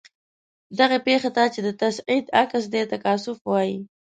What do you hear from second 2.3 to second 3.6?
عکس دی تکاثف